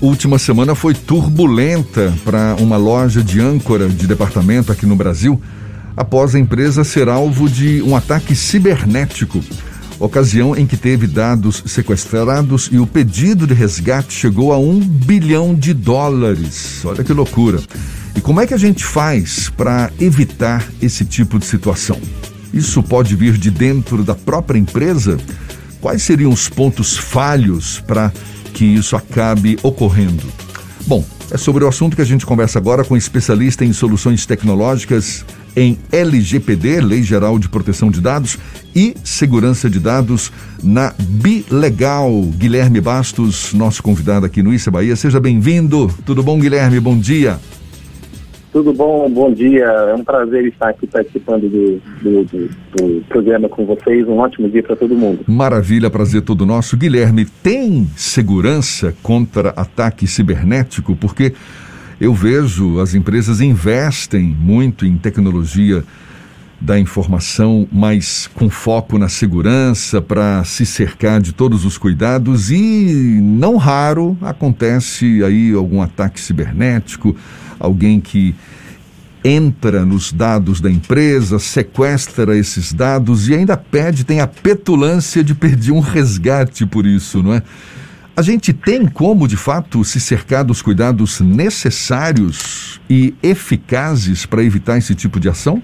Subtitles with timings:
[0.00, 5.40] última semana foi turbulenta para uma loja de âncora de departamento aqui no Brasil,
[5.96, 9.42] após a empresa ser alvo de um ataque cibernético.
[9.98, 15.54] Ocasião em que teve dados sequestrados e o pedido de resgate chegou a um bilhão
[15.54, 16.80] de dólares.
[16.84, 17.60] Olha que loucura.
[18.16, 22.00] E como é que a gente faz para evitar esse tipo de situação?
[22.52, 25.18] Isso pode vir de dentro da própria empresa?
[25.82, 28.10] Quais seriam os pontos falhos para
[28.50, 30.24] que isso acabe ocorrendo?
[30.86, 35.24] Bom, é sobre o assunto que a gente conversa agora com especialista em soluções tecnológicas
[35.54, 38.38] em LGPD, Lei Geral de Proteção de Dados,
[38.74, 40.32] e Segurança de Dados
[40.62, 42.10] na Bilegal.
[42.36, 44.96] Guilherme Bastos, nosso convidado aqui no Issa Bahia.
[44.96, 45.92] Seja bem-vindo.
[46.04, 46.80] Tudo bom, Guilherme?
[46.80, 47.38] Bom dia.
[48.52, 49.08] Tudo bom?
[49.08, 49.64] Bom dia.
[49.64, 54.06] É um prazer estar aqui participando do, do, do, do programa com vocês.
[54.08, 55.20] Um ótimo dia para todo mundo.
[55.26, 56.76] Maravilha, prazer todo nosso.
[56.76, 60.96] Guilherme, tem segurança contra ataque cibernético?
[60.96, 61.32] Porque
[62.00, 65.84] eu vejo as empresas investem muito em tecnologia
[66.60, 73.18] da informação, mas com foco na segurança, para se cercar de todos os cuidados e
[73.22, 77.16] não raro acontece aí algum ataque cibernético,
[77.58, 78.34] alguém que
[79.24, 85.34] entra nos dados da empresa, sequestra esses dados e ainda pede, tem a petulância de
[85.34, 87.42] pedir um resgate por isso, não é?
[88.16, 94.76] A gente tem como, de fato, se cercar dos cuidados necessários e eficazes para evitar
[94.76, 95.62] esse tipo de ação?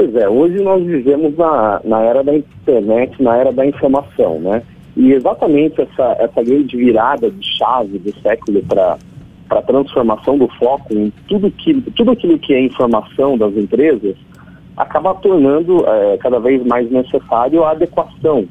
[0.00, 4.62] Pois é, hoje nós vivemos na, na era da internet, na era da informação, né?
[4.96, 8.96] E exatamente essa, essa grande virada de chave do século para
[9.50, 14.16] a transformação do foco em tudo, que, tudo aquilo que é informação das empresas
[14.74, 18.48] acaba tornando é, cada vez mais necessário a adequação,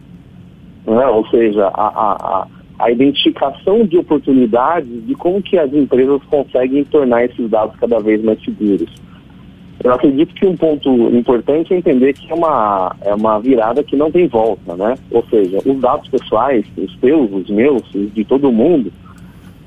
[0.86, 1.08] né?
[1.08, 2.48] ou seja, a, a,
[2.78, 8.24] a identificação de oportunidades de como que as empresas conseguem tornar esses dados cada vez
[8.24, 9.09] mais seguros.
[9.84, 13.96] Eu acredito que um ponto importante é entender que é uma, é uma virada que
[13.96, 14.96] não tem volta, né?
[15.10, 18.92] Ou seja, os dados pessoais, os teus, os meus, os de todo mundo,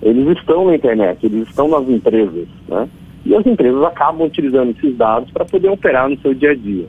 [0.03, 2.89] eles estão na internet, eles estão nas empresas, né?
[3.25, 6.87] E as empresas acabam utilizando esses dados para poder operar no seu dia a dia.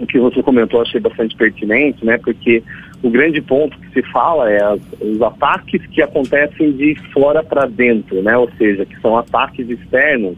[0.00, 2.18] O que você comentou achei bastante pertinente, né?
[2.18, 2.64] Porque
[3.00, 7.66] o grande ponto que se fala é as, os ataques que acontecem de fora para
[7.66, 8.36] dentro, né?
[8.36, 10.36] Ou seja, que são ataques externos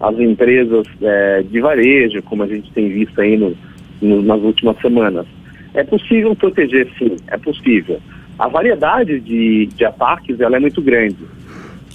[0.00, 3.54] às empresas é, de varejo, como a gente tem visto aí no,
[4.00, 5.26] no, nas últimas semanas.
[5.74, 8.00] É possível proteger, sim, é possível.
[8.38, 11.16] A variedade de, de ataques ela é muito grande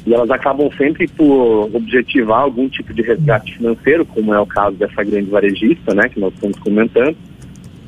[0.05, 4.75] e elas acabam sempre por objetivar algum tipo de resgate financeiro, como é o caso
[4.75, 7.15] dessa grande varejista, né, que nós estamos comentando,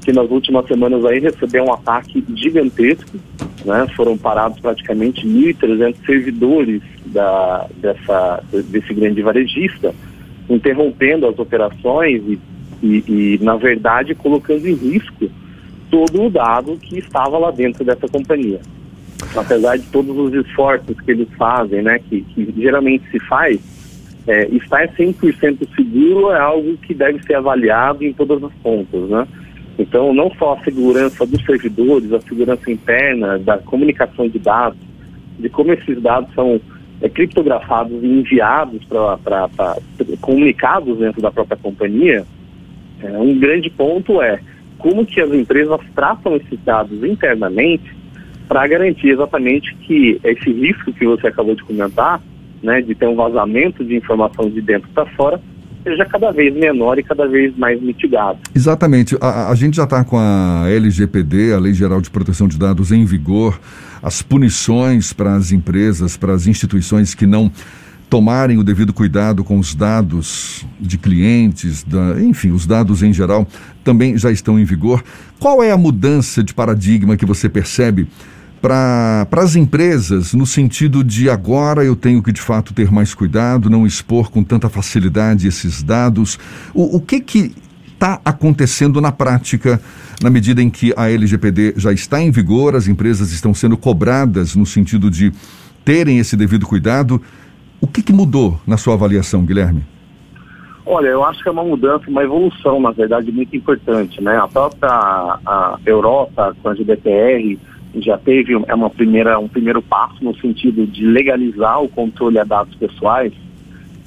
[0.03, 3.17] que nas últimas semanas aí recebeu um ataque gigantesco,
[3.65, 9.93] né, foram parados praticamente 1.300 servidores da, dessa, desse grande varejista,
[10.49, 12.39] interrompendo as operações e,
[12.81, 15.29] e, e, na verdade, colocando em risco
[15.89, 18.59] todo o dado que estava lá dentro dessa companhia
[19.35, 23.59] apesar de todos os esforços que eles fazem, né, que, que geralmente se faz,
[24.27, 29.27] é, estar 100% seguro é algo que deve ser avaliado em todas as pontas, né?
[29.77, 34.79] Então, não só a segurança dos servidores, a segurança interna, da comunicação de dados,
[35.39, 36.61] de como esses dados são
[37.01, 39.77] é, criptografados e enviados para
[40.21, 42.23] comunicados dentro da própria companhia,
[43.01, 44.39] é, um grande ponto é
[44.77, 47.95] como que as empresas tratam esses dados internamente
[48.47, 52.21] para garantir exatamente que esse risco que você acabou de comentar,
[52.61, 55.41] né, de ter um vazamento de informação de dentro para fora,
[55.83, 58.39] seja cada vez menor e cada vez mais mitigado.
[58.55, 59.17] Exatamente.
[59.19, 62.91] A, a gente já está com a LGPD, a Lei Geral de Proteção de Dados,
[62.91, 63.59] em vigor.
[64.01, 67.51] As punições para as empresas, para as instituições que não
[68.09, 73.47] tomarem o devido cuidado com os dados de clientes, da, enfim, os dados em geral,
[73.83, 75.03] também já estão em vigor.
[75.39, 78.07] Qual é a mudança de paradigma que você percebe
[78.63, 83.69] para as empresas, no sentido de agora eu tenho que de fato ter mais cuidado,
[83.69, 86.39] não expor com tanta facilidade esses dados.
[86.73, 87.53] O, o que que
[87.93, 89.81] está acontecendo na prática,
[90.21, 94.55] na medida em que a LGPD já está em vigor, as empresas estão sendo cobradas
[94.55, 95.33] no sentido de
[95.83, 97.21] terem esse devido cuidado.
[97.81, 99.83] O que, que mudou na sua avaliação, Guilherme?
[100.85, 104.21] Olha, eu acho que é uma mudança, uma evolução, na verdade, muito importante.
[104.21, 104.37] Né?
[104.37, 107.59] A própria a Europa, com a GDPR,
[107.95, 112.43] já teve é uma primeira, um primeiro passo no sentido de legalizar o controle a
[112.43, 113.33] dados pessoais,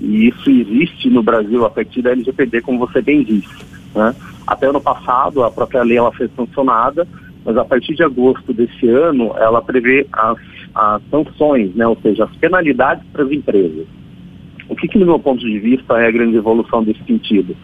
[0.00, 3.65] e isso existe no Brasil a partir da LGPD, como você bem disse.
[3.94, 4.15] Né?
[4.47, 7.06] Até ano passado, a própria lei ela foi sancionada,
[7.44, 10.39] mas a partir de agosto desse ano, ela prevê as,
[10.75, 13.87] as sanções, né, ou seja, as penalidades para as empresas.
[14.69, 17.56] O que, que, do meu ponto de vista, é a grande evolução desse sentido?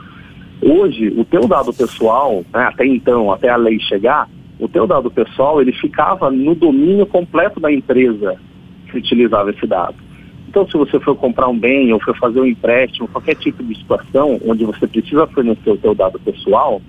[0.62, 4.28] Hoje, o teu dado pessoal, né, até então, até a lei chegar,
[4.58, 8.36] o teu dado pessoal, ele ficava no domínio completo da empresa
[8.90, 9.96] que utilizava esse dado.
[10.48, 13.74] Então, se você for comprar um bem ou for fazer um empréstimo, qualquer tipo de
[13.74, 16.80] situação onde você precisa fornecer o teu dado pessoal,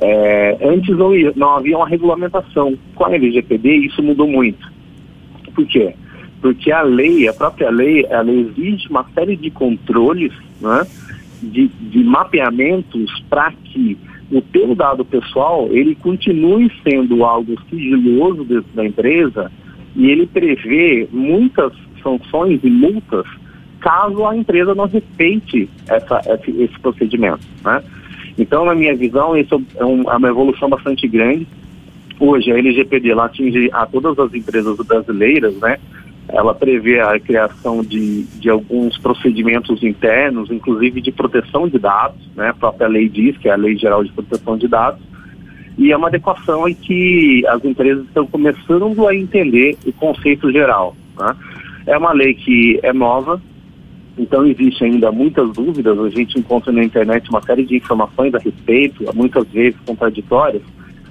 [0.00, 2.78] é, antes não, não havia uma regulamentação.
[2.94, 4.70] Com a LGPD, isso mudou muito.
[5.54, 5.94] Por quê?
[6.40, 10.86] Porque a lei, a própria lei, ela exige uma série de controles, né,
[11.42, 13.98] de, de mapeamentos para que
[14.32, 19.52] o teu dado pessoal ele continue sendo algo sigiloso dentro da empresa
[19.94, 23.26] e ele prevê muitas sanções e multas
[23.78, 27.40] caso a empresa não respeite essa, esse, esse procedimento.
[27.62, 27.82] Né?
[28.38, 31.46] Então, na minha visão, isso é, um, é uma evolução bastante grande.
[32.18, 35.78] Hoje, a LGPD atinge a todas as empresas brasileiras, né?
[36.28, 42.50] Ela prevê a criação de, de alguns procedimentos internos, inclusive de proteção de dados, né?
[42.50, 45.02] A própria lei diz, que é a Lei Geral de Proteção de Dados,
[45.76, 50.94] e é uma adequação em que as empresas estão começando a entender o conceito geral.
[51.18, 51.36] Né?
[51.86, 53.40] É uma lei que é nova,
[54.16, 58.38] então existe ainda muitas dúvidas, a gente encontra na internet uma série de informações a
[58.38, 60.62] respeito, muitas vezes contraditórias,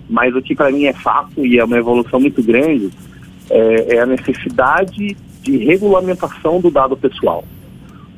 [0.10, 2.90] mas o que para mim é fato e é uma evolução muito grande
[3.52, 7.44] é, é, a necessidade de regulamentação do dado pessoal.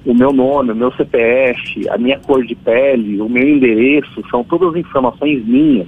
[0.06, 4.44] O meu nome, o meu CPF, a minha cor de pele, o meu endereço, são
[4.44, 5.88] todas informações minhas.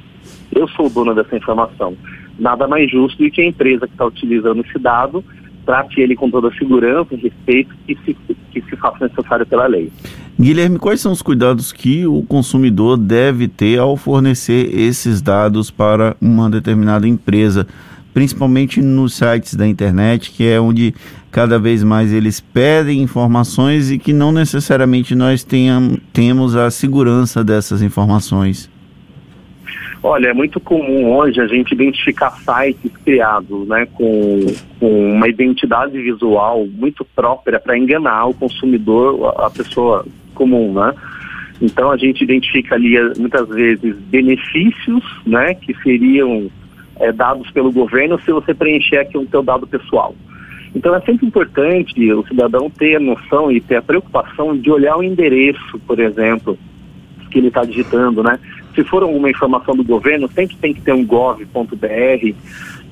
[0.54, 1.96] Eu sou o dono dessa informação.
[2.40, 5.24] Nada mais justo do que a empresa que está utilizando esse dado
[5.66, 8.16] trate ele com toda a segurança e respeito que se,
[8.52, 9.92] que se faça necessário pela lei.
[10.40, 16.16] Guilherme, quais são os cuidados que o consumidor deve ter ao fornecer esses dados para
[16.22, 17.66] uma determinada empresa,
[18.16, 20.96] principalmente nos sites da internet, que é onde
[21.30, 27.44] cada vez mais eles pedem informações e que não necessariamente nós tenham, temos a segurança
[27.44, 28.72] dessas informações?
[30.02, 34.46] Olha, é muito comum hoje a gente identificar sites criados né, com,
[34.80, 40.94] com uma identidade visual muito própria para enganar o consumidor, a pessoa comum, né?
[41.62, 46.50] Então a gente identifica ali muitas vezes benefícios, né, que seriam
[47.00, 50.16] é, dados pelo governo se você preencher aqui um teu dado pessoal.
[50.74, 54.98] Então é sempre importante o cidadão ter a noção e ter a preocupação de olhar
[54.98, 56.58] o endereço, por exemplo,
[57.32, 58.40] que ele está digitando, né?
[58.76, 62.36] se for alguma informação do governo, sempre tem que ter um gov.br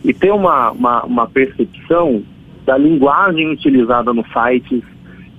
[0.04, 2.24] e ter uma, uma, uma percepção
[2.66, 4.82] da linguagem utilizada no site.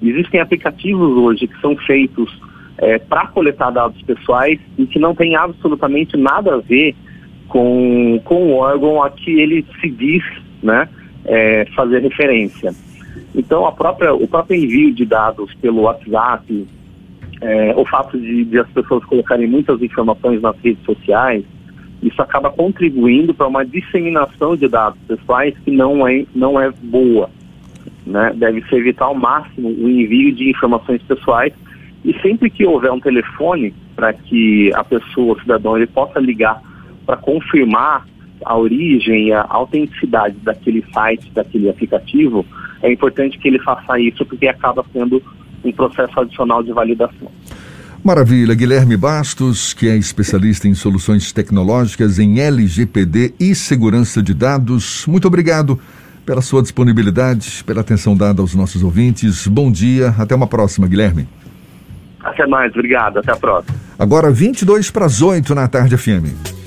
[0.02, 2.30] Existem aplicativos hoje que são feitos
[2.76, 6.94] é, para coletar dados pessoais e que não tem absolutamente nada a ver
[7.54, 10.24] com, com o órgão a que ele se diz
[10.60, 10.88] né,
[11.24, 12.74] é, fazer referência.
[13.32, 16.66] Então, a própria, o próprio envio de dados pelo WhatsApp,
[17.40, 21.44] é, o fato de, de, as pessoas colocarem muitas informações nas redes sociais,
[22.02, 27.30] isso acaba contribuindo para uma disseminação de dados pessoais que não é, não é boa.
[28.04, 28.32] Né?
[28.34, 31.52] Deve-se evitar ao máximo o envio de informações pessoais
[32.04, 36.60] e sempre que houver um telefone para que a pessoa, o cidadão, ele possa ligar
[37.06, 38.06] para confirmar
[38.44, 42.44] a origem e a autenticidade daquele site, daquele aplicativo,
[42.82, 45.22] é importante que ele faça isso porque acaba sendo
[45.64, 47.30] um processo adicional de validação.
[48.04, 55.06] Maravilha, Guilherme Bastos, que é especialista em soluções tecnológicas em LGPD e segurança de dados.
[55.06, 55.80] Muito obrigado
[56.26, 59.46] pela sua disponibilidade, pela atenção dada aos nossos ouvintes.
[59.46, 61.26] Bom dia, até uma próxima, Guilherme.
[62.22, 63.74] Até mais, obrigado, até a próxima.
[63.98, 66.63] Agora 22 para as 8 na tarde FM.